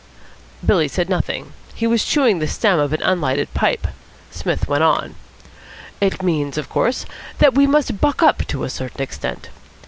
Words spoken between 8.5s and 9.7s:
a certain extent.